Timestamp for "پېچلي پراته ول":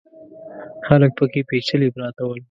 1.49-2.39